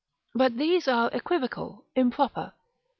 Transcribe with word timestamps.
But 0.33 0.57
these 0.57 0.87
are 0.87 1.11
equivocal, 1.13 1.85
improper. 1.95 2.53